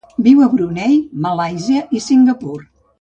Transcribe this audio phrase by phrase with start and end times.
[0.27, 0.95] Viu a Brunei,
[1.27, 2.57] Malàisia i Singapur.